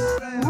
Yeah. 0.00 0.49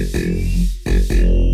Mm-hmm. 0.00 1.49